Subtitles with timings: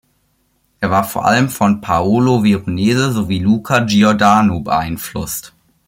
[0.79, 5.53] Er war vor allem von Paolo Veronese sowie Luca Giordano beeinflusst.